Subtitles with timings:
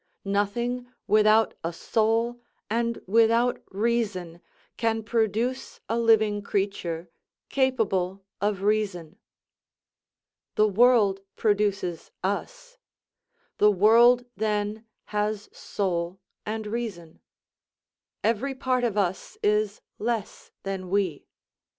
[0.25, 4.41] Nothing without a soul and without reason
[4.75, 7.11] can produce a living creature
[7.49, 9.19] capable of reason.
[10.55, 12.79] The world produces us,
[13.59, 17.19] the world then has soul and reason.
[18.23, 21.27] Every part of us is less than we.